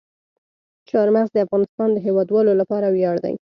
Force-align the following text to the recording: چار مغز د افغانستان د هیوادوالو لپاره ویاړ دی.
چار 0.89 1.07
مغز 1.15 1.29
د 1.33 1.37
افغانستان 1.45 1.89
د 1.93 1.97
هیوادوالو 2.05 2.51
لپاره 2.61 2.87
ویاړ 2.89 3.15
دی. 3.25 3.33